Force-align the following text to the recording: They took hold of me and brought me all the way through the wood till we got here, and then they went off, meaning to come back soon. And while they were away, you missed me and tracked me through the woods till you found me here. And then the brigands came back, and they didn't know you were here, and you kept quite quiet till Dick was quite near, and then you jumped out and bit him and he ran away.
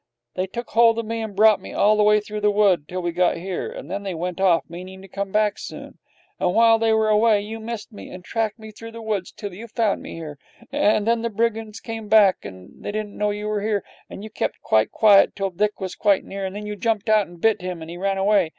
They 0.33 0.47
took 0.47 0.71
hold 0.71 0.97
of 0.97 1.05
me 1.05 1.21
and 1.21 1.35
brought 1.35 1.61
me 1.61 1.73
all 1.73 1.95
the 1.95 2.01
way 2.01 2.19
through 2.19 2.41
the 2.41 2.49
wood 2.49 2.87
till 2.87 3.03
we 3.03 3.11
got 3.11 3.37
here, 3.37 3.69
and 3.71 3.87
then 3.87 4.01
they 4.01 4.15
went 4.15 4.41
off, 4.41 4.67
meaning 4.67 4.99
to 5.03 5.07
come 5.07 5.31
back 5.31 5.59
soon. 5.59 5.99
And 6.39 6.55
while 6.55 6.79
they 6.79 6.91
were 6.91 7.09
away, 7.09 7.41
you 7.41 7.59
missed 7.59 7.91
me 7.93 8.09
and 8.09 8.23
tracked 8.25 8.57
me 8.57 8.71
through 8.71 8.93
the 8.93 9.01
woods 9.03 9.31
till 9.31 9.53
you 9.53 9.67
found 9.67 10.01
me 10.01 10.15
here. 10.15 10.39
And 10.71 11.05
then 11.05 11.21
the 11.21 11.29
brigands 11.29 11.79
came 11.79 12.07
back, 12.09 12.43
and 12.43 12.83
they 12.83 12.91
didn't 12.91 13.15
know 13.15 13.29
you 13.29 13.45
were 13.47 13.61
here, 13.61 13.83
and 14.09 14.23
you 14.23 14.31
kept 14.31 14.59
quite 14.63 14.89
quiet 14.91 15.35
till 15.35 15.51
Dick 15.51 15.79
was 15.79 15.93
quite 15.93 16.25
near, 16.25 16.47
and 16.47 16.55
then 16.55 16.65
you 16.65 16.75
jumped 16.75 17.07
out 17.07 17.27
and 17.27 17.39
bit 17.39 17.61
him 17.61 17.83
and 17.83 17.91
he 17.91 17.97
ran 17.97 18.17
away. 18.17 18.49